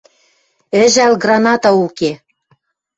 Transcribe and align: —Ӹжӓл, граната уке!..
—Ӹжӓл, 0.83 1.13
граната 1.23 1.69
уке!.. 1.85 2.11